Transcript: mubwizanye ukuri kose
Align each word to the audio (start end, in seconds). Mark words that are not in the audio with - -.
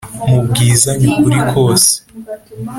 mubwizanye 0.29 1.05
ukuri 1.11 1.39
kose 1.51 1.91